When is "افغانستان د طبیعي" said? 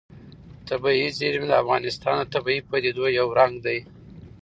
1.63-2.61